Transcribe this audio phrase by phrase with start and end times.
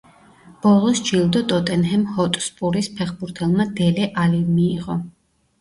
[0.61, 4.99] ბოლოს ჯილდო ტოტენჰემ ჰოტსპურის ფეხბურთელმა დელე ალიმ მიიღო.